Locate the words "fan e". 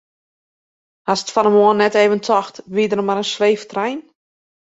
1.33-1.53